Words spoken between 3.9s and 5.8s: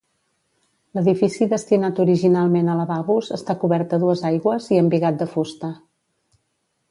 a dues aigües i embigat de fusta.